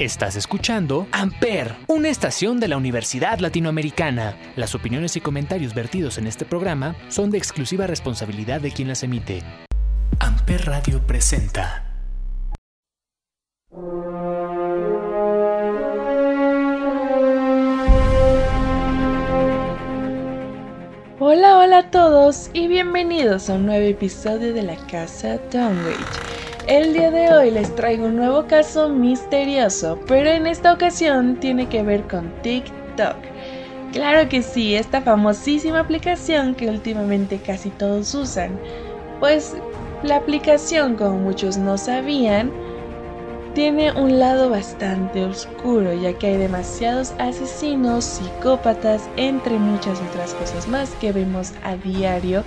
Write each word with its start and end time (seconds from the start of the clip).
Estás 0.00 0.34
escuchando 0.34 1.06
Amper, 1.12 1.76
una 1.86 2.08
estación 2.08 2.58
de 2.58 2.66
la 2.66 2.76
Universidad 2.76 3.38
Latinoamericana. 3.38 4.36
Las 4.56 4.74
opiniones 4.74 5.14
y 5.14 5.20
comentarios 5.20 5.72
vertidos 5.72 6.18
en 6.18 6.26
este 6.26 6.44
programa 6.44 6.96
son 7.06 7.30
de 7.30 7.38
exclusiva 7.38 7.86
responsabilidad 7.86 8.60
de 8.60 8.72
quien 8.72 8.88
las 8.88 9.04
emite. 9.04 9.44
Amper 10.18 10.66
Radio 10.66 11.00
presenta. 11.06 11.84
Hola, 21.20 21.58
hola 21.58 21.78
a 21.78 21.90
todos 21.92 22.50
y 22.52 22.66
bienvenidos 22.66 23.48
a 23.48 23.54
un 23.54 23.66
nuevo 23.66 23.86
episodio 23.86 24.52
de 24.52 24.62
la 24.62 24.76
Casa 24.88 25.38
Downwage. 25.52 26.23
El 26.66 26.94
día 26.94 27.10
de 27.10 27.30
hoy 27.30 27.50
les 27.50 27.74
traigo 27.74 28.06
un 28.06 28.16
nuevo 28.16 28.46
caso 28.46 28.88
misterioso, 28.88 29.98
pero 30.06 30.30
en 30.30 30.46
esta 30.46 30.72
ocasión 30.72 31.36
tiene 31.36 31.68
que 31.68 31.82
ver 31.82 32.04
con 32.04 32.32
TikTok. 32.40 33.16
Claro 33.92 34.30
que 34.30 34.40
sí, 34.40 34.74
esta 34.74 35.02
famosísima 35.02 35.80
aplicación 35.80 36.54
que 36.54 36.70
últimamente 36.70 37.38
casi 37.38 37.68
todos 37.68 38.14
usan. 38.14 38.58
Pues 39.20 39.54
la 40.02 40.16
aplicación, 40.16 40.96
como 40.96 41.18
muchos 41.18 41.58
no 41.58 41.76
sabían, 41.76 42.50
tiene 43.54 43.92
un 43.92 44.18
lado 44.18 44.48
bastante 44.48 45.22
oscuro, 45.22 45.92
ya 45.92 46.14
que 46.14 46.28
hay 46.28 46.38
demasiados 46.38 47.12
asesinos, 47.18 48.04
psicópatas, 48.04 49.02
entre 49.16 49.58
muchas 49.58 50.00
otras 50.00 50.32
cosas 50.32 50.66
más 50.66 50.90
que 50.94 51.12
vemos 51.12 51.52
a 51.62 51.76
diario 51.76 52.42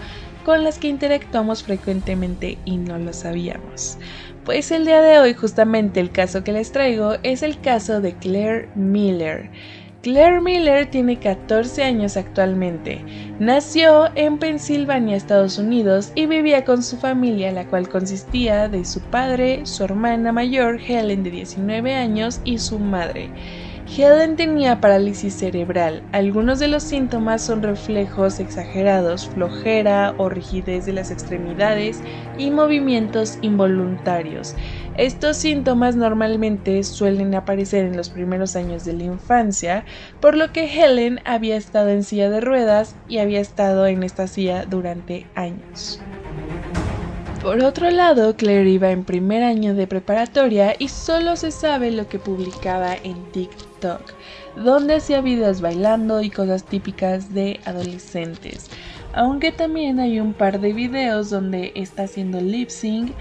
con 0.47 0.63
las 0.63 0.79
que 0.79 0.87
interactuamos 0.87 1.61
frecuentemente 1.61 2.57
y 2.63 2.77
no 2.77 2.97
lo 2.97 3.11
sabíamos. 3.11 3.97
Pues 4.45 4.71
el 4.71 4.85
día 4.85 5.01
de 5.01 5.19
hoy 5.19 5.33
justamente 5.33 5.99
el 5.99 6.09
caso 6.09 6.45
que 6.45 6.53
les 6.53 6.71
traigo 6.71 7.15
es 7.21 7.43
el 7.43 7.59
caso 7.59 7.99
de 7.99 8.13
Claire 8.13 8.69
Miller. 8.73 9.51
Claire 10.03 10.39
Miller 10.39 10.89
tiene 10.89 11.19
14 11.19 11.83
años 11.83 12.15
actualmente. 12.15 13.03
Nació 13.39 14.09
en 14.15 14.37
Pensilvania, 14.37 15.17
Estados 15.17 15.57
Unidos, 15.57 16.13
y 16.15 16.27
vivía 16.27 16.63
con 16.63 16.81
su 16.81 16.95
familia, 16.95 17.51
la 17.51 17.67
cual 17.67 17.89
consistía 17.89 18.69
de 18.69 18.85
su 18.85 19.01
padre, 19.01 19.65
su 19.65 19.83
hermana 19.83 20.31
mayor, 20.31 20.79
Helen, 20.79 21.23
de 21.23 21.31
19 21.31 21.93
años, 21.93 22.39
y 22.45 22.59
su 22.59 22.79
madre. 22.79 23.31
Helen 23.95 24.35
tenía 24.35 24.81
parálisis 24.81 25.33
cerebral. 25.33 26.03
Algunos 26.11 26.59
de 26.59 26.67
los 26.67 26.83
síntomas 26.83 27.41
son 27.41 27.63
reflejos 27.63 28.39
exagerados, 28.39 29.29
flojera 29.29 30.13
o 30.17 30.27
rigidez 30.27 30.85
de 30.85 30.93
las 30.93 31.09
extremidades 31.09 32.01
y 32.37 32.51
movimientos 32.51 33.39
involuntarios. 33.41 34.55
Estos 34.97 35.37
síntomas 35.37 35.95
normalmente 35.95 36.83
suelen 36.83 37.33
aparecer 37.33 37.85
en 37.85 37.95
los 37.95 38.09
primeros 38.09 38.55
años 38.55 38.83
de 38.83 38.93
la 38.93 39.03
infancia, 39.05 39.85
por 40.19 40.35
lo 40.35 40.51
que 40.51 40.65
Helen 40.65 41.19
había 41.23 41.55
estado 41.55 41.89
en 41.89 42.03
silla 42.03 42.29
de 42.29 42.41
ruedas 42.41 42.95
y 43.07 43.19
había 43.19 43.39
estado 43.39 43.87
en 43.87 44.03
esta 44.03 44.27
silla 44.27 44.65
durante 44.65 45.27
años. 45.33 46.01
Por 47.41 47.63
otro 47.63 47.89
lado, 47.91 48.35
Claire 48.35 48.69
iba 48.69 48.89
en 48.91 49.05
primer 49.05 49.43
año 49.43 49.73
de 49.73 49.87
preparatoria 49.87 50.75
y 50.77 50.89
solo 50.89 51.35
se 51.35 51.51
sabe 51.51 51.91
lo 51.91 52.09
que 52.09 52.19
publicaba 52.19 52.95
en 52.95 53.31
TikTok, 53.31 53.66
donde 54.55 54.95
hacía 54.95 55.21
videos 55.21 55.61
bailando 55.61 56.21
y 56.21 56.29
cosas 56.29 56.63
típicas 56.63 57.33
de 57.33 57.59
adolescentes. 57.65 58.69
Aunque 59.13 59.51
también 59.51 59.99
hay 59.99 60.19
un 60.19 60.33
par 60.33 60.59
de 60.59 60.73
videos 60.73 61.29
donde 61.29 61.71
está 61.75 62.03
haciendo 62.03 62.39
lip 62.41 62.69
sync, 62.69 63.11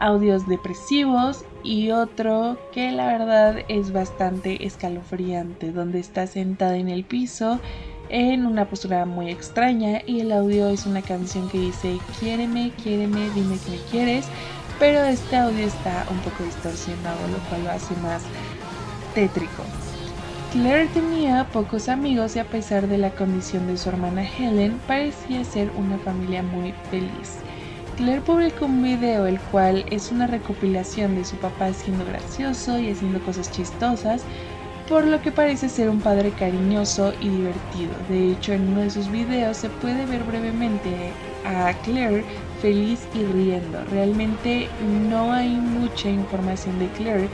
audios 0.00 0.46
depresivos 0.48 1.44
y 1.62 1.90
otro 1.90 2.58
que 2.72 2.90
la 2.90 3.06
verdad 3.06 3.58
es 3.68 3.92
bastante 3.92 4.66
escalofriante, 4.66 5.72
donde 5.72 6.00
está 6.00 6.26
sentada 6.26 6.76
en 6.76 6.88
el 6.88 7.04
piso 7.04 7.60
en 8.08 8.46
una 8.46 8.68
postura 8.68 9.06
muy 9.06 9.30
extraña 9.30 10.02
y 10.06 10.20
el 10.20 10.32
audio 10.32 10.68
es 10.68 10.86
una 10.86 11.02
canción 11.02 11.48
que 11.48 11.58
dice 11.58 11.98
quiéreme, 12.18 12.72
quiéreme, 12.82 13.30
dime 13.30 13.58
que 13.64 13.70
me 13.70 13.78
quieres, 13.90 14.26
pero 14.78 15.02
este 15.04 15.36
audio 15.36 15.66
está 15.66 16.06
un 16.10 16.18
poco 16.18 16.44
distorsionado, 16.44 17.26
lo 17.28 17.38
cual 17.48 17.64
lo 17.64 17.70
hace 17.70 17.94
más 17.96 18.22
tétrico. 19.14 19.62
Claire 20.54 20.86
tenía 20.94 21.48
pocos 21.52 21.88
amigos 21.88 22.36
y 22.36 22.38
a 22.38 22.44
pesar 22.44 22.86
de 22.86 22.96
la 22.96 23.10
condición 23.10 23.66
de 23.66 23.76
su 23.76 23.88
hermana 23.88 24.22
Helen, 24.22 24.78
parecía 24.86 25.42
ser 25.42 25.68
una 25.76 25.98
familia 25.98 26.44
muy 26.44 26.72
feliz. 26.92 27.40
Claire 27.96 28.20
publicó 28.20 28.66
un 28.66 28.80
video 28.80 29.26
el 29.26 29.40
cual 29.40 29.84
es 29.90 30.12
una 30.12 30.28
recopilación 30.28 31.16
de 31.16 31.24
su 31.24 31.34
papá 31.38 31.72
siendo 31.72 32.04
gracioso 32.06 32.78
y 32.78 32.88
haciendo 32.88 33.18
cosas 33.24 33.50
chistosas, 33.50 34.22
por 34.88 35.04
lo 35.04 35.20
que 35.20 35.32
parece 35.32 35.68
ser 35.68 35.88
un 35.88 36.00
padre 36.00 36.30
cariñoso 36.30 37.12
y 37.20 37.30
divertido. 37.30 37.90
De 38.08 38.30
hecho, 38.30 38.52
en 38.52 38.68
uno 38.68 38.82
de 38.82 38.90
sus 38.90 39.10
videos 39.10 39.56
se 39.56 39.70
puede 39.70 40.06
ver 40.06 40.22
brevemente 40.22 41.10
a 41.44 41.72
Claire 41.82 42.24
feliz 42.62 43.00
y 43.12 43.24
riendo. 43.24 43.82
Realmente 43.90 44.68
no 45.10 45.32
hay 45.32 45.48
mucha 45.48 46.08
información 46.08 46.78
de 46.78 46.86
Claire 46.90 47.28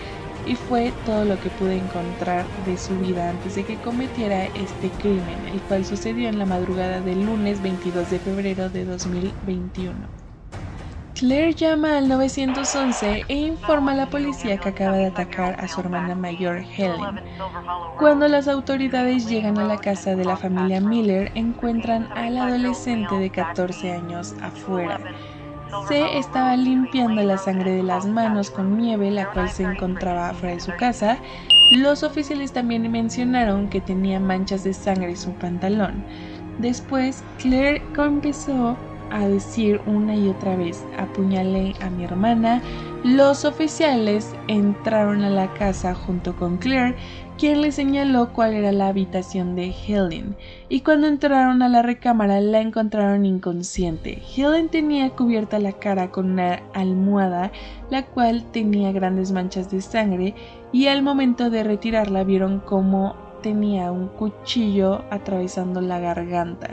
y 0.47 0.57
fue 0.57 0.93
todo 1.05 1.25
lo 1.25 1.39
que 1.41 1.51
pude 1.51 1.77
encontrar 1.77 2.45
de 2.67 2.77
su 2.77 2.99
vida 2.99 3.31
antes 3.31 3.55
de 3.55 3.65
que 3.65 3.77
cometiera 3.77 4.47
este 4.47 4.91
crimen, 4.99 5.47
el 5.53 5.61
cual 5.63 5.85
sucedió 5.85 6.29
en 6.29 6.39
la 6.39 6.47
madrugada 6.47 7.01
del 7.01 7.25
lunes 7.25 7.63
22 7.63 8.11
de 8.11 8.19
febrero 8.19 8.69
de 8.71 8.85
2021. 8.85 10.21
Claire 11.21 11.53
llama 11.53 11.99
al 11.99 12.09
911 12.09 13.25
e 13.29 13.35
informa 13.35 13.93
a 13.93 13.95
la 13.95 14.09
policía 14.09 14.57
que 14.57 14.71
acaba 14.71 14.97
de 14.97 15.05
atacar 15.05 15.61
a 15.61 15.69
su 15.69 15.81
hermana 15.81 16.15
mayor 16.15 16.65
Helen. 16.77 17.21
Cuando 17.99 18.27
las 18.27 18.49
autoridades 18.49 19.29
llegan 19.29 19.59
a 19.59 19.67
la 19.67 19.77
casa 19.77 20.17
de 20.17 20.25
la 20.25 20.39
familia 20.39 20.81
Miller, 20.81 21.31
encuentran 21.35 22.09
al 22.15 22.39
adolescente 22.39 23.17
de 23.17 23.29
14 23.29 23.93
años 23.93 24.35
afuera. 24.41 24.99
Se 25.89 26.19
estaba 26.19 26.57
limpiando 26.57 27.23
la 27.23 27.39
sangre 27.39 27.73
de 27.73 27.83
las 27.83 28.07
manos 28.07 28.51
con 28.51 28.79
nieve, 28.79 29.11
la 29.11 29.31
cual 29.31 29.49
se 29.51 29.63
encontraba 29.63 30.31
afuera 30.31 30.55
de 30.55 30.61
su 30.61 30.73
casa. 30.77 31.19
Los 31.71 32.03
oficiales 32.03 32.53
también 32.53 32.91
mencionaron 32.91 33.69
que 33.69 33.81
tenía 33.81 34.19
manchas 34.19 34.65
de 34.65 34.75
sangre 34.75 35.11
en 35.11 35.17
su 35.17 35.33
pantalón. 35.33 36.05
Después, 36.59 37.25
Claire 37.39 37.83
empezó 37.97 38.77
a 39.11 39.27
decir 39.27 39.81
una 39.87 40.15
y 40.15 40.29
otra 40.29 40.57
vez, 40.57 40.85
apuñalé 40.99 41.75
a 41.81 41.91
mi 41.91 42.05
hermana. 42.05 42.61
Los 43.03 43.45
oficiales 43.45 44.35
entraron 44.49 45.23
a 45.23 45.31
la 45.31 45.53
casa 45.55 45.95
junto 45.95 46.37
con 46.37 46.59
Claire, 46.59 46.97
quien 47.41 47.63
le 47.63 47.73
señaló 47.73 48.35
cuál 48.35 48.53
era 48.53 48.71
la 48.71 48.89
habitación 48.89 49.57
de 49.57 49.73
Helen, 49.73 50.37
y 50.69 50.83
cuando 50.83 51.07
entraron 51.07 51.63
a 51.63 51.71
la 51.71 51.81
recámara 51.81 52.39
la 52.43 52.61
encontraron 52.61 53.25
inconsciente. 53.25 54.23
Helen 54.37 54.69
tenía 54.69 55.09
cubierta 55.09 55.59
la 55.59 55.73
cara 55.73 56.11
con 56.11 56.33
una 56.33 56.61
almohada, 56.75 57.51
la 57.89 58.05
cual 58.05 58.45
tenía 58.53 58.93
grandes 58.93 59.33
manchas 59.33 59.71
de 59.71 59.81
sangre, 59.81 60.35
y 60.71 60.89
al 60.89 61.03
momento 61.03 61.49
de 61.49 61.65
retirarla 61.65 62.25
vieron 62.25 62.61
cómo 62.61 63.17
tenía 63.43 63.91
un 63.91 64.09
cuchillo 64.09 65.03
atravesando 65.11 65.81
la 65.81 65.99
garganta. 65.99 66.69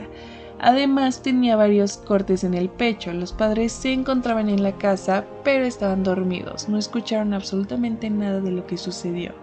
Además 0.60 1.22
tenía 1.22 1.54
varios 1.54 1.98
cortes 1.98 2.42
en 2.42 2.54
el 2.54 2.68
pecho. 2.68 3.12
Los 3.12 3.32
padres 3.32 3.72
se 3.72 3.92
encontraban 3.92 4.48
en 4.48 4.64
la 4.64 4.72
casa, 4.72 5.24
pero 5.44 5.64
estaban 5.64 6.02
dormidos. 6.02 6.68
No 6.68 6.78
escucharon 6.78 7.32
absolutamente 7.32 8.10
nada 8.10 8.40
de 8.40 8.50
lo 8.50 8.66
que 8.66 8.76
sucedió. 8.76 9.34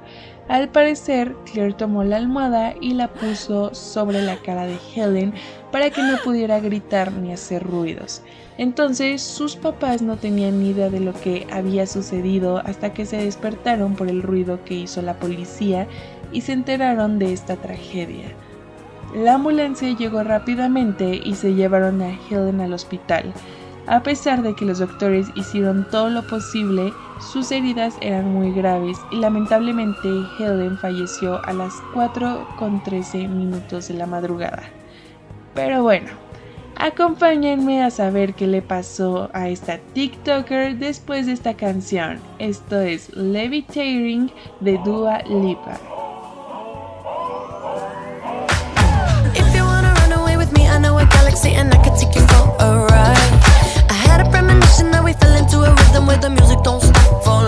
Al 0.47 0.69
parecer, 0.69 1.35
Claire 1.51 1.73
tomó 1.73 2.03
la 2.03 2.17
almohada 2.17 2.75
y 2.79 2.93
la 2.93 3.07
puso 3.07 3.73
sobre 3.73 4.21
la 4.21 4.37
cara 4.37 4.67
de 4.67 4.77
Helen 4.95 5.33
para 5.71 5.89
que 5.89 6.03
no 6.03 6.17
pudiera 6.23 6.59
gritar 6.59 7.11
ni 7.11 7.33
hacer 7.33 7.63
ruidos. 7.63 8.21
Entonces 8.57 9.23
sus 9.23 9.55
papás 9.55 10.03
no 10.03 10.17
tenían 10.17 10.61
ni 10.61 10.69
idea 10.69 10.89
de 10.89 10.99
lo 10.99 11.13
que 11.13 11.47
había 11.51 11.87
sucedido 11.87 12.59
hasta 12.59 12.93
que 12.93 13.05
se 13.05 13.17
despertaron 13.17 13.95
por 13.95 14.07
el 14.07 14.21
ruido 14.21 14.63
que 14.63 14.75
hizo 14.75 15.01
la 15.01 15.15
policía 15.15 15.87
y 16.31 16.41
se 16.41 16.53
enteraron 16.53 17.17
de 17.17 17.33
esta 17.33 17.55
tragedia. 17.55 18.27
La 19.15 19.35
ambulancia 19.35 19.95
llegó 19.97 20.23
rápidamente 20.23 21.21
y 21.23 21.35
se 21.35 21.55
llevaron 21.55 22.01
a 22.01 22.17
Helen 22.29 22.61
al 22.61 22.73
hospital. 22.73 23.33
A 23.87 24.01
pesar 24.01 24.41
de 24.41 24.55
que 24.55 24.65
los 24.65 24.79
doctores 24.79 25.27
hicieron 25.35 25.87
todo 25.91 26.09
lo 26.09 26.25
posible, 26.25 26.91
sus 27.19 27.51
heridas 27.51 27.95
eran 28.01 28.33
muy 28.33 28.51
graves 28.51 28.97
y 29.11 29.17
lamentablemente 29.17 30.09
Helen 30.39 30.77
falleció 30.79 31.43
a 31.45 31.53
las 31.53 31.73
4 31.93 32.47
con 32.57 32.81
13 32.83 33.27
minutos 33.27 33.87
de 33.87 33.93
la 33.93 34.07
madrugada. 34.07 34.63
Pero 35.53 35.83
bueno, 35.83 36.09
acompáñenme 36.77 37.83
a 37.83 37.91
saber 37.91 38.33
qué 38.33 38.47
le 38.47 38.63
pasó 38.63 39.29
a 39.33 39.49
esta 39.49 39.77
TikToker 39.77 40.77
después 40.77 41.27
de 41.27 41.33
esta 41.33 41.53
canción. 41.53 42.19
Esto 42.39 42.79
es 42.79 43.15
Levitating 43.15 44.31
de 44.61 44.79
Dua 44.83 45.19
Lipa. 45.19 45.77
a. 52.59 52.94
fell 55.19 55.35
into 55.35 55.57
a 55.63 55.73
rhythm 55.73 56.05
where 56.07 56.17
the 56.17 56.29
music 56.29 56.59
don't 56.63 56.81
stop 56.81 57.23
for 57.23 57.44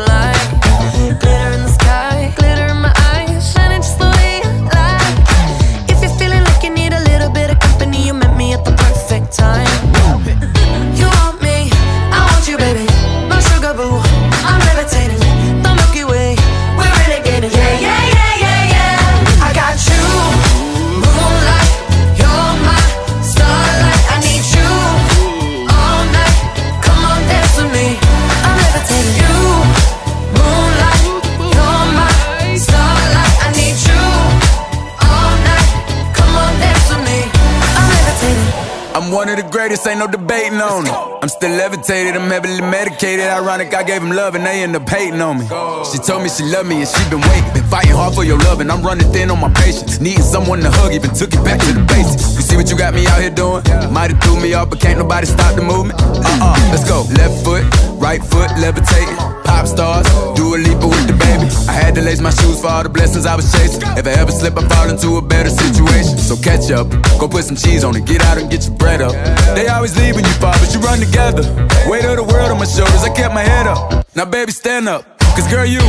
greatest, 39.68 39.88
ain't 39.88 40.00
no 40.00 40.08
debating 40.08 40.62
on 40.62 40.88
it. 40.88 40.94
I'm 41.22 41.28
still 41.28 41.52
levitated, 41.52 42.16
I'm 42.16 42.30
heavily 42.30 42.62
medicated. 42.62 43.26
Ironic, 43.26 43.74
I 43.74 43.84
gave 43.84 44.02
him 44.02 44.12
love 44.12 44.36
and 44.36 44.46
they 44.46 44.64
end 44.64 44.76
up 44.76 44.88
hating 44.88 45.20
on 45.20 45.40
me. 45.40 45.46
She 45.92 45.98
told 46.00 46.24
me 46.24 46.30
she 46.30 46.44
loved 46.44 46.70
me 46.70 46.80
and 46.80 46.88
she 46.88 47.04
been 47.10 47.20
waiting. 47.20 47.52
Been 47.54 47.68
fighting 47.68 47.92
hard 47.92 48.16
for 48.16 48.24
your 48.24 48.40
love 48.48 48.62
and 48.62 48.72
I'm 48.72 48.82
running 48.82 49.12
thin 49.12 49.30
on 49.30 49.42
my 49.42 49.52
patience. 49.52 50.00
Needing 50.00 50.24
someone 50.24 50.60
to 50.62 50.72
hug, 50.72 50.94
even 50.94 51.12
took 51.12 51.34
it 51.34 51.44
back 51.44 51.60
to 51.60 51.74
the 51.74 51.84
basics. 51.84 52.36
You 52.36 52.44
see 52.48 52.56
what 52.56 52.70
you 52.72 52.78
got 52.78 52.94
me 52.94 53.08
out 53.08 53.20
here 53.20 53.30
doing? 53.30 53.64
Might 53.92 54.12
have 54.12 54.24
threw 54.24 54.40
me 54.40 54.54
off, 54.54 54.70
but 54.70 54.80
can't 54.80 55.00
nobody 55.00 55.28
stop 55.28 55.56
the 55.56 55.64
movement. 55.64 56.00
Uh 56.00 56.56
uh, 56.56 56.56
let's 56.72 56.88
go. 56.88 57.04
Left 57.20 57.36
foot, 57.44 57.64
right 58.00 58.24
foot, 58.24 58.48
levitating. 58.64 59.18
Pop 59.44 59.68
stars, 59.68 60.08
do 60.36 60.56
a 60.56 60.58
leap 60.58 60.80
with 60.80 61.08
the 61.12 61.18
baby. 61.20 61.48
I 61.68 61.76
had 61.76 61.96
to 61.96 62.02
lace 62.02 62.22
my 62.22 62.32
shoes 62.32 62.62
for 62.62 62.68
all 62.68 62.84
the 62.84 62.90
blessings 62.90 63.26
I 63.26 63.36
was 63.36 63.52
chasing. 63.52 63.82
If 64.00 64.08
I 64.08 64.16
ever 64.16 64.32
slip, 64.32 64.56
I 64.58 64.64
fall 64.68 64.90
into 64.90 65.18
a 65.18 65.22
better 65.22 65.50
situation. 65.50 66.18
So 66.20 66.38
catch 66.38 66.72
up, 66.72 66.88
go 67.18 67.28
put 67.28 67.44
some 67.44 67.56
cheese 67.56 67.84
on 67.84 67.96
it, 67.96 68.06
get 68.06 68.22
out 68.26 68.38
and 68.38 68.50
get 68.50 68.66
your 68.66 68.76
bread 68.76 69.02
up. 69.02 69.14
They 69.56 69.68
always 69.68 69.98
leave 69.98 70.16
when 70.16 70.26
you 70.26 70.32
fall, 70.34 70.54
but 70.54 70.74
you 70.74 70.80
run 70.80 71.00
together. 71.00 71.44
Weight 71.90 72.06
of 72.06 72.18
the 72.18 72.24
world 72.24 72.52
on 72.52 72.60
my 72.60 72.66
shoulders, 72.66 73.04
I 73.04 73.10
kept 73.14 73.34
my 73.34 73.44
head 73.44 73.68
up. 73.68 74.06
Now, 74.16 74.26
baby, 74.26 74.52
stand 74.52 74.88
up, 74.88 75.20
cause 75.20 75.48
girl, 75.50 75.66
you. 75.66 75.82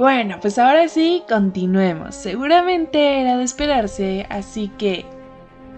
Bueno, 0.00 0.38
pues 0.40 0.58
ahora 0.58 0.88
sí, 0.88 1.24
continuemos. 1.28 2.14
Seguramente 2.14 3.20
era 3.20 3.36
de 3.36 3.44
esperarse, 3.44 4.26
así 4.30 4.68
que... 4.78 5.04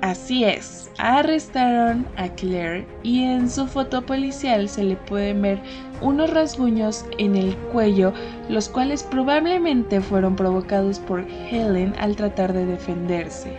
Así 0.00 0.44
es, 0.44 0.92
arrestaron 0.98 2.06
a 2.16 2.28
Claire 2.28 2.86
y 3.02 3.24
en 3.24 3.50
su 3.50 3.66
foto 3.66 4.02
policial 4.02 4.68
se 4.68 4.84
le 4.84 4.94
pueden 4.94 5.42
ver 5.42 5.60
unos 6.00 6.30
rasguños 6.30 7.04
en 7.18 7.34
el 7.34 7.56
cuello, 7.72 8.12
los 8.48 8.68
cuales 8.68 9.02
probablemente 9.02 10.00
fueron 10.00 10.36
provocados 10.36 11.00
por 11.00 11.24
Helen 11.28 11.92
al 11.98 12.14
tratar 12.14 12.52
de 12.52 12.64
defenderse. 12.64 13.56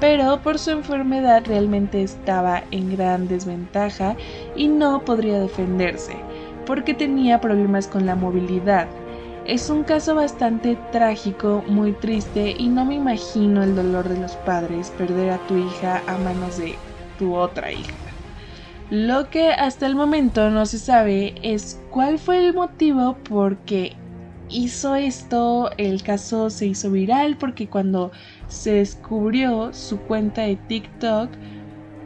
Pero 0.00 0.40
por 0.40 0.58
su 0.58 0.70
enfermedad 0.70 1.42
realmente 1.44 2.02
estaba 2.02 2.62
en 2.70 2.96
gran 2.96 3.28
desventaja 3.28 4.16
y 4.56 4.68
no 4.68 5.04
podría 5.04 5.38
defenderse, 5.38 6.16
porque 6.64 6.94
tenía 6.94 7.42
problemas 7.42 7.86
con 7.86 8.06
la 8.06 8.14
movilidad. 8.14 8.88
Es 9.48 9.70
un 9.70 9.82
caso 9.84 10.14
bastante 10.14 10.76
trágico, 10.76 11.64
muy 11.66 11.94
triste 11.94 12.54
y 12.58 12.68
no 12.68 12.84
me 12.84 12.96
imagino 12.96 13.62
el 13.62 13.74
dolor 13.74 14.10
de 14.10 14.18
los 14.18 14.36
padres 14.36 14.90
perder 14.90 15.30
a 15.30 15.46
tu 15.46 15.56
hija 15.56 16.04
a 16.06 16.18
manos 16.18 16.58
de 16.58 16.84
tu 17.16 17.34
otra 17.34 17.72
hija. 17.72 18.20
Lo 18.90 19.30
que 19.30 19.50
hasta 19.52 19.86
el 19.86 19.96
momento 19.96 20.50
no 20.50 20.66
se 20.66 20.78
sabe 20.78 21.34
es 21.42 21.82
cuál 21.88 22.18
fue 22.18 22.46
el 22.46 22.52
motivo 22.52 23.22
por 23.22 23.64
qué 23.64 24.02
hizo 24.48 24.94
esto, 24.96 25.70
el 25.78 26.02
caso 26.02 26.50
se 26.50 26.66
hizo 26.66 26.90
viral 26.90 27.38
porque 27.38 27.70
cuando 27.70 28.12
se 28.48 28.72
descubrió 28.74 29.72
su 29.72 30.04
cuenta 30.04 30.42
de 30.42 30.56
TikTok, 30.56 31.38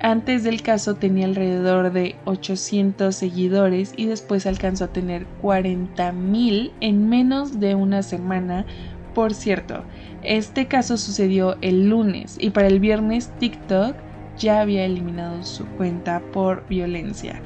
antes 0.03 0.43
del 0.43 0.63
caso 0.63 0.97
tenía 0.97 1.27
alrededor 1.27 1.93
de 1.93 2.17
800 2.25 3.15
seguidores 3.15 3.95
y 3.97 4.07
después 4.07 4.47
alcanzó 4.47 4.85
a 4.85 4.93
tener 4.93 5.27
40.000 5.41 6.73
en 6.81 7.09
menos 7.09 7.61
de 7.61 7.77
una 7.77 8.03
semana. 8.03 8.67
Por 9.15 9.33
cierto, 9.33 9.85
este 10.23 10.67
caso 10.67 10.97
sucedió 10.97 11.57
el 11.61 11.89
lunes 11.89 12.37
y 12.41 12.51
para 12.51 12.67
el 12.67 12.81
viernes 12.81 13.31
TikTok 13.39 13.95
ya 14.39 14.61
había 14.61 14.85
eliminado 14.85 15.45
su 15.45 15.67
cuenta 15.67 16.21
por 16.33 16.67
violencia. 16.67 17.41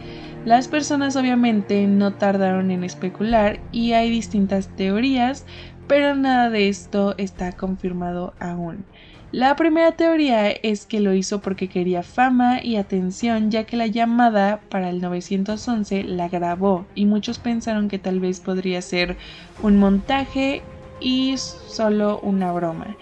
Las 0.47 0.69
personas 0.69 1.15
obviamente 1.17 1.87
no 1.87 2.15
tardaron 2.15 2.71
en 2.71 2.85
especular 2.85 3.61
y 3.71 3.93
hay 3.93 4.09
distintas 4.09 4.69
teorías, 4.77 5.45
pero 5.89 6.15
nada 6.15 6.49
de 6.49 6.69
esto 6.69 7.15
está 7.19 7.53
confirmado 7.53 8.33
aún. 8.41 8.85
La 9.33 9.57
primera 9.57 9.93
teoría 9.93 10.51
es 10.51 10.87
que 10.87 11.01
lo 11.01 11.13
hizo 11.13 11.41
porque 11.41 11.69
quería 11.69 12.05
fama 12.05 12.63
y 12.63 12.77
atención 12.77 13.51
ya 13.51 13.65
que 13.65 13.77
la 13.77 13.89
llamada 13.89 14.61
para 14.69 14.89
el 14.89 15.01
911 15.01 16.05
la 16.05 16.29
grabó 16.29 16.87
y 16.95 17.07
muchos 17.07 17.41
pensaron 17.41 17.89
que 17.89 17.99
tal 17.99 18.21
vez 18.21 18.41
podría 18.41 18.81
ser 18.83 19.17
un 19.63 19.79
montaje 19.79 20.63
y 21.01 21.35
solo 21.39 22.21
una 22.21 22.53
broma. 22.53 22.97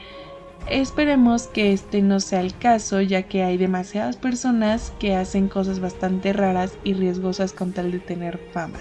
Esperemos 0.66 1.46
que 1.46 1.74
este 1.74 2.00
no 2.00 2.20
sea 2.20 2.40
el 2.40 2.56
caso 2.56 3.02
ya 3.02 3.24
que 3.24 3.42
hay 3.42 3.58
demasiadas 3.58 4.16
personas 4.16 4.94
que 4.98 5.14
hacen 5.14 5.48
cosas 5.48 5.78
bastante 5.78 6.32
raras 6.32 6.78
y 6.84 6.94
riesgosas 6.94 7.52
con 7.52 7.72
tal 7.72 7.92
de 7.92 7.98
tener 7.98 8.38
fama. 8.52 8.80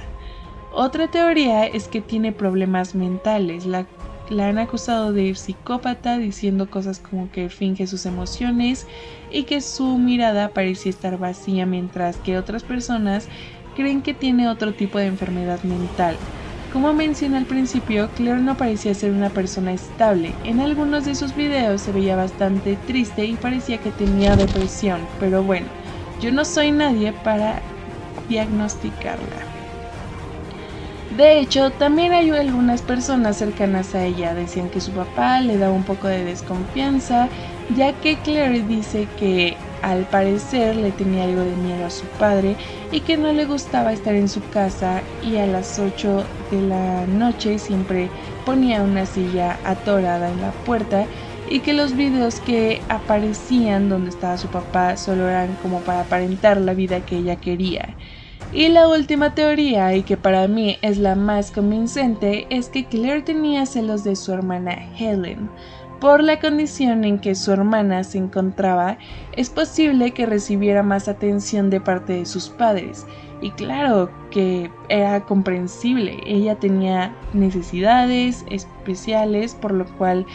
Otra 0.72 1.12
teoría 1.12 1.66
es 1.66 1.90
que 1.90 2.00
tiene 2.00 2.32
problemas 2.32 2.96
mentales, 2.96 3.66
la 3.66 3.86
la 4.34 4.48
han 4.50 4.58
acusado 4.58 5.13
de 5.13 5.34
psicópata 5.36 6.18
diciendo 6.18 6.70
cosas 6.70 7.00
como 7.00 7.32
que 7.32 7.50
finge 7.50 7.88
sus 7.88 8.06
emociones 8.06 8.88
y 9.30 9.46
que 9.46 9.62
su 9.62 9.98
mirada 10.00 10.54
parecía 10.54 10.90
estar 10.90 11.18
vacía 11.18 11.66
mientras 11.66 12.20
que 12.20 12.38
otras 12.38 12.63
personas 12.63 13.30
creen 13.74 14.02
que 14.04 14.13
tiene 14.13 14.50
otro 14.50 14.75
tipo 14.75 15.00
de 15.00 15.06
enfermedad 15.08 15.63
mental. 15.63 16.25
Como 16.70 16.94
mencioné 16.94 17.38
al 17.38 17.48
principio, 17.48 18.13
Claire 18.13 18.42
no 18.42 18.58
parecía 18.58 18.94
ser 18.96 19.12
una 19.12 19.32
persona 19.34 19.74
estable. 19.74 20.40
En 20.44 20.60
algunos 20.60 21.06
de 21.06 21.16
sus 21.16 21.36
videos 21.36 21.82
se 21.84 21.92
veía 21.92 22.16
bastante 22.16 22.78
triste 22.78 23.25
y 23.25 23.38
parecía 23.38 23.80
que 23.80 23.92
tenía 23.94 24.36
depresión, 24.36 25.12
pero 25.18 25.44
bueno, 25.44 25.75
yo 26.20 26.32
no 26.32 26.46
soy 26.46 26.72
nadie 26.72 27.13
para 27.13 27.70
diagnosticarla. 28.28 29.52
De 31.15 31.39
hecho, 31.39 31.74
también 31.74 32.12
hay 32.12 32.32
algunas 32.32 32.82
personas 32.82 33.38
cercanas 33.38 33.93
a 33.93 34.03
ella. 34.03 34.34
Decían 34.34 34.72
que 34.72 34.82
su 34.82 34.93
papá 34.93 35.39
le 35.41 35.58
daba 35.60 35.72
un 35.74 35.86
poco 35.86 36.08
de 36.08 36.24
desconfianza, 36.24 37.29
ya 37.67 38.00
que 38.00 38.24
Claire 38.24 38.63
dice 38.63 39.13
que 39.15 39.63
al 39.82 40.08
parecer 40.08 40.75
le 40.75 40.91
tenía 40.91 41.25
algo 41.25 41.43
de 41.43 41.55
miedo 41.55 41.86
a 41.86 41.91
su 41.91 42.10
padre 42.10 42.58
y 42.89 43.01
que 43.03 43.17
no 43.17 43.32
le 43.32 43.46
gustaba 43.46 43.93
estar 43.93 44.15
en 44.15 44.27
su 44.27 44.48
casa 44.50 45.08
y 45.20 45.38
a 45.38 45.46
las 45.46 45.77
8 45.77 46.32
de 46.50 46.62
la 46.63 47.05
noche 47.05 47.60
siempre 47.60 48.12
ponía 48.43 48.82
una 48.82 49.05
silla 49.05 49.60
atorada 49.63 50.32
en 50.32 50.41
la 50.41 50.53
puerta 50.53 51.10
y 51.46 51.62
que 51.62 51.74
los 51.74 51.93
videos 51.96 52.39
que 52.39 52.86
aparecían 52.89 53.88
donde 53.88 54.10
estaba 54.10 54.38
su 54.38 54.50
papá 54.50 54.98
solo 54.98 55.29
eran 55.29 55.58
como 55.58 55.84
para 55.84 56.01
aparentar 56.01 56.60
la 56.60 56.74
vida 56.74 57.05
que 57.05 57.17
ella 57.17 57.36
quería. 57.39 57.98
Y 58.55 58.69
la 58.69 58.88
última 58.88 59.33
teoría, 59.33 59.95
y 59.95 60.03
que 60.03 60.15
para 60.15 60.48
mí 60.48 60.77
es 60.83 61.00
la 61.00 61.15
más 61.15 61.50
convincente, 61.50 62.45
es 62.51 62.69
que 62.69 62.86
Claire 62.86 63.24
tenía 63.24 63.65
celos 63.65 64.03
de 64.03 64.15
su 64.15 64.31
hermana 64.31 64.77
Helen. 64.95 65.50
Por 66.00 66.22
la 66.22 66.39
condición 66.39 67.03
en 67.03 67.17
que 67.17 67.33
su 67.33 67.51
hermana 67.51 68.03
se 68.03 68.19
encontraba, 68.19 69.00
es 69.36 69.50
posible 69.50 70.12
que 70.12 70.27
recibiera 70.27 70.83
más 70.83 71.07
atención 71.07 71.72
de 71.72 71.81
parte 71.81 72.13
de 72.13 72.27
sus 72.27 72.50
padres. 72.50 73.07
Y 73.41 73.50
claro 73.51 74.12
que 74.29 74.69
era 74.88 75.22
comprensible, 75.22 76.17
ella 76.24 76.53
tenía 76.53 77.12
necesidades 77.33 78.45
especiales, 78.51 79.55
por 79.55 79.72
lo 79.72 79.86
cual 79.98 80.27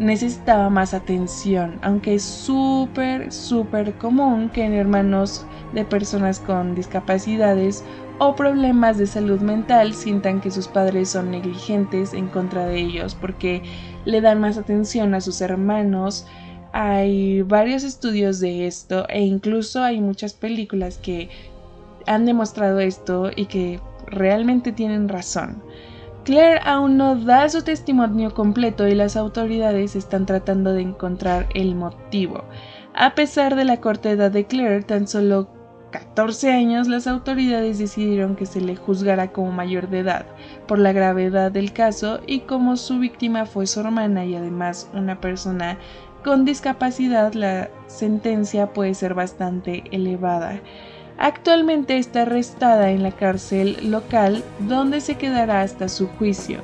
necesitaba 0.00 0.70
más 0.70 0.94
atención, 0.94 1.78
aunque 1.82 2.14
es 2.14 2.22
súper, 2.22 3.30
súper 3.30 3.92
común 3.98 4.48
que 4.48 4.64
en 4.64 4.72
hermanos 4.72 5.44
de 5.74 5.84
personas 5.84 6.40
con 6.40 6.74
discapacidades 6.74 7.84
o 8.18 8.34
problemas 8.34 8.96
de 8.96 9.06
salud 9.06 9.40
mental 9.40 9.92
sientan 9.92 10.40
que 10.40 10.50
sus 10.50 10.68
padres 10.68 11.10
son 11.10 11.30
negligentes 11.30 12.14
en 12.14 12.28
contra 12.28 12.66
de 12.66 12.80
ellos 12.80 13.14
porque 13.14 13.62
le 14.06 14.22
dan 14.22 14.40
más 14.40 14.56
atención 14.56 15.14
a 15.14 15.20
sus 15.20 15.42
hermanos. 15.42 16.26
Hay 16.72 17.42
varios 17.42 17.84
estudios 17.84 18.40
de 18.40 18.66
esto 18.66 19.06
e 19.10 19.20
incluso 19.20 19.82
hay 19.82 20.00
muchas 20.00 20.32
películas 20.32 20.96
que 20.96 21.28
han 22.06 22.24
demostrado 22.24 22.80
esto 22.80 23.30
y 23.36 23.46
que 23.46 23.80
realmente 24.06 24.72
tienen 24.72 25.10
razón. 25.10 25.62
Claire 26.24 26.60
aún 26.64 26.96
no 26.96 27.16
da 27.16 27.48
su 27.48 27.62
testimonio 27.62 28.34
completo 28.34 28.86
y 28.86 28.94
las 28.94 29.16
autoridades 29.16 29.96
están 29.96 30.26
tratando 30.26 30.72
de 30.72 30.82
encontrar 30.82 31.48
el 31.54 31.74
motivo. 31.74 32.44
A 32.94 33.14
pesar 33.14 33.56
de 33.56 33.64
la 33.64 33.80
corta 33.80 34.10
edad 34.10 34.30
de 34.30 34.46
Claire, 34.46 34.82
tan 34.82 35.08
solo 35.08 35.48
14 35.92 36.52
años, 36.52 36.88
las 36.88 37.06
autoridades 37.06 37.78
decidieron 37.78 38.36
que 38.36 38.46
se 38.46 38.60
le 38.60 38.76
juzgara 38.76 39.32
como 39.32 39.50
mayor 39.50 39.88
de 39.88 40.00
edad 40.00 40.26
por 40.66 40.78
la 40.78 40.92
gravedad 40.92 41.50
del 41.50 41.72
caso 41.72 42.20
y 42.26 42.40
como 42.40 42.76
su 42.76 42.98
víctima 42.98 43.46
fue 43.46 43.66
su 43.66 43.80
hermana 43.80 44.24
y 44.24 44.36
además 44.36 44.88
una 44.92 45.20
persona 45.20 45.78
con 46.22 46.44
discapacidad, 46.44 47.32
la 47.32 47.70
sentencia 47.86 48.74
puede 48.74 48.94
ser 48.94 49.14
bastante 49.14 49.84
elevada. 49.90 50.60
Actualmente 51.20 51.98
está 51.98 52.22
arrestada 52.22 52.92
en 52.92 53.02
la 53.02 53.12
cárcel 53.12 53.76
local 53.90 54.42
donde 54.60 55.02
se 55.02 55.18
quedará 55.18 55.60
hasta 55.60 55.90
su 55.90 56.08
juicio. 56.08 56.60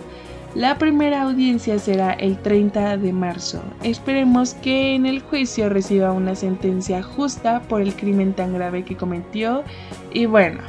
La 0.55 0.79
primera 0.79 1.21
audiencia 1.21 1.79
será 1.79 2.15
el 2.15 2.39
30 2.39 2.97
de 2.97 3.13
marzo. 3.13 3.63
Esperemos 3.83 4.55
que 4.55 4.95
en 4.95 5.05
el 5.05 5.21
juicio 5.21 5.69
reciba 5.69 6.13
una 6.13 6.35
sentencia 6.35 7.03
justa 7.03 7.61
por 7.69 7.83
el 7.83 7.95
crimen 7.95 8.33
tan 8.33 8.55
grave 8.55 8.83
que 8.83 8.97
cometió. 8.97 9.63
Y 10.11 10.25
bueno, 10.25 10.63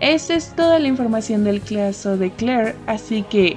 esa 0.00 0.34
es 0.34 0.56
toda 0.56 0.80
la 0.80 0.88
información 0.88 1.44
del 1.44 1.62
caso 1.62 2.16
de 2.16 2.32
Claire, 2.32 2.74
así 2.88 3.22
que 3.22 3.56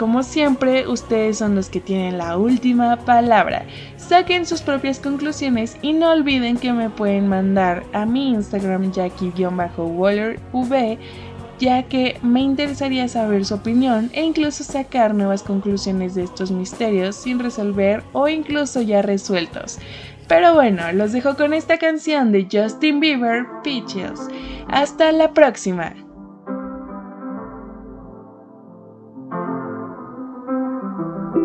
como 0.00 0.22
siempre, 0.22 0.88
ustedes 0.88 1.36
son 1.36 1.54
los 1.54 1.68
que 1.68 1.78
tienen 1.78 2.16
la 2.16 2.38
última 2.38 2.96
palabra. 2.96 3.66
Saquen 3.98 4.46
sus 4.46 4.62
propias 4.62 4.98
conclusiones 4.98 5.76
y 5.82 5.92
no 5.92 6.10
olviden 6.10 6.56
que 6.56 6.72
me 6.72 6.88
pueden 6.88 7.28
mandar 7.28 7.84
a 7.92 8.06
mi 8.06 8.30
Instagram 8.30 8.92
jackie-wallerv 8.92 10.40
ya 11.58 11.82
que 11.82 12.18
me 12.22 12.40
interesaría 12.40 13.08
saber 13.08 13.44
su 13.44 13.56
opinión 13.56 14.08
e 14.14 14.22
incluso 14.22 14.64
sacar 14.64 15.12
nuevas 15.14 15.42
conclusiones 15.42 16.14
de 16.14 16.22
estos 16.22 16.50
misterios 16.50 17.16
sin 17.16 17.38
resolver 17.38 18.02
o 18.14 18.26
incluso 18.26 18.80
ya 18.80 19.02
resueltos. 19.02 19.78
Pero 20.28 20.54
bueno, 20.54 20.90
los 20.92 21.12
dejo 21.12 21.36
con 21.36 21.52
esta 21.52 21.76
canción 21.76 22.32
de 22.32 22.48
Justin 22.50 23.00
Bieber, 23.00 23.44
Peaches. 23.62 24.18
Hasta 24.66 25.12
la 25.12 25.34
próxima. 25.34 25.92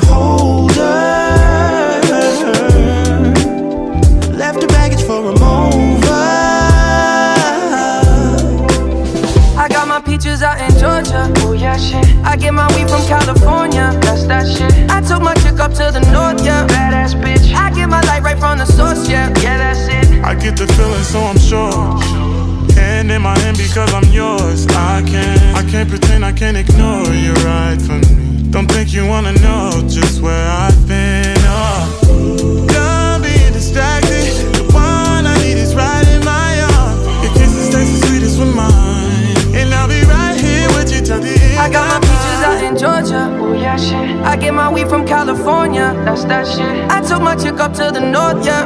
Hand 23.21 23.37
in 23.37 23.41
my 23.41 23.45
hand 23.45 23.57
because 23.57 23.93
I'm 23.93 24.11
yours. 24.11 24.65
I 24.69 25.03
can't, 25.05 25.55
I 25.55 25.63
can't 25.69 25.89
pretend, 25.89 26.25
I 26.25 26.31
can't 26.31 26.57
ignore 26.57 27.13
you 27.13 27.33
right 27.45 27.79
from 27.79 28.01
me. 28.01 28.49
Don't 28.49 28.67
think 28.67 28.93
you 28.93 29.05
wanna 29.05 29.33
know 29.33 29.69
just 29.87 30.21
where 30.21 30.47
I've 30.47 30.87
been. 30.87 31.37
Oh, 31.45 32.65
done 32.67 33.21
being 33.21 33.53
distracted. 33.53 34.25
The 34.55 34.63
one 34.73 35.25
I 35.27 35.35
need 35.43 35.57
is 35.57 35.75
right 35.75 36.07
in 36.07 36.23
my 36.25 36.61
arms. 36.73 37.05
Your 37.23 37.33
kisses 37.33 37.69
taste 37.69 38.01
the 38.01 38.07
sweetest 38.07 38.39
with 38.39 38.55
mine, 38.55 39.55
and 39.55 39.73
I'll 39.73 39.87
be 39.87 40.01
right 40.09 40.35
here 40.35 40.67
with 40.77 40.91
you 40.93 41.01
till 41.01 41.21
the 41.21 41.33
end. 41.33 41.59
I 41.59 41.69
got 41.69 41.87
my 41.87 41.97
of 41.97 42.01
peaches 42.01 42.41
out 42.47 42.63
in 42.63 42.71
in 42.71 42.77
Georgia. 42.77 43.27
Oh 43.39 43.53
yeah, 43.53 43.75
shit. 43.75 44.17
I 44.25 44.35
get 44.35 44.53
my 44.53 44.71
weed 44.71 44.87
from 44.87 45.05
California. 45.05 45.93
That's 46.05 46.23
that 46.25 46.47
shit. 46.47 46.89
I 46.89 47.01
took 47.01 47.21
my 47.21 47.35
chick 47.35 47.59
up 47.59 47.73
to 47.73 47.91
the 47.91 47.99
north, 47.99 48.45
yeah. 48.45 48.65